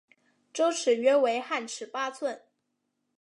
[0.51, 2.41] 周尺约为汉尺八寸。